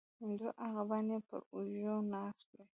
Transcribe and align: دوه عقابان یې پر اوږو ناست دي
دوه 0.39 0.51
عقابان 0.65 1.05
یې 1.13 1.19
پر 1.27 1.41
اوږو 1.53 1.95
ناست 2.11 2.45
دي 2.55 2.63